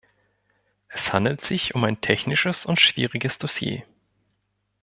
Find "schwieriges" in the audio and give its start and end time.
2.81-3.37